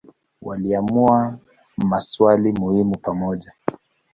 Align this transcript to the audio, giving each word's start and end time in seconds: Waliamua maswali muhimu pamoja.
Waliamua 0.41 1.37
maswali 1.77 2.51
muhimu 2.53 2.97
pamoja. 2.97 3.53